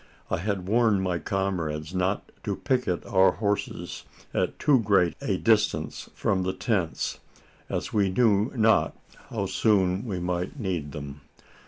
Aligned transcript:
I 0.31 0.37
had 0.37 0.67
warned 0.67 1.03
my 1.03 1.19
comrades 1.19 1.93
not 1.93 2.31
to 2.43 2.55
picket 2.55 3.05
our 3.05 3.33
horses 3.33 4.03
at 4.33 4.57
too 4.57 4.79
great 4.79 5.13
a 5.21 5.37
distance 5.37 6.09
from 6.15 6.41
the 6.41 6.53
tents: 6.53 7.19
as 7.69 7.93
we 7.93 8.09
knew 8.09 8.51
not 8.55 8.95
how 9.29 9.45
soon 9.45 10.03
we 10.07 10.17
might 10.19 10.59
need 10.59 10.91
them. 10.93 11.21